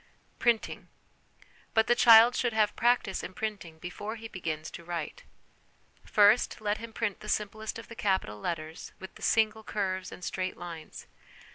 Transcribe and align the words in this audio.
Printing. 0.39 0.87
But 1.75 1.85
the 1.85 1.93
child 1.93 2.35
should 2.35 2.53
have 2.53 2.75
practice 2.75 3.21
in 3.21 3.35
printing 3.35 3.77
before 3.77 4.15
he 4.15 4.27
begins 4.27 4.71
to 4.71 4.83
write. 4.83 5.25
First, 6.03 6.59
let 6.59 6.79
him 6.79 6.91
print 6.91 7.19
the 7.19 7.29
simplest 7.29 7.77
of 7.77 7.87
the 7.87 7.93
capital 7.95 8.39
letters 8.39 8.93
with 8.99 9.23
single 9.23 9.63
curves 9.63 10.11
and 10.11 10.23
straight 10.23 10.57
lines. 10.57 11.05